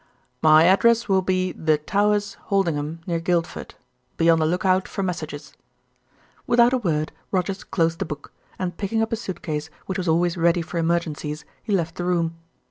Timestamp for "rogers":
7.29-7.63